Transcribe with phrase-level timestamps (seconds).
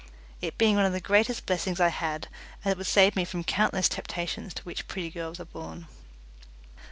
[0.41, 2.27] it being one of the greatest blessings I had,
[2.65, 5.85] as it would save me from countless temptations to which pretty girls are born.